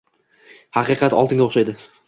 Haqiqat 0.79 1.17
oltinga 1.21 1.47
o‘xshaydi. 1.49 1.81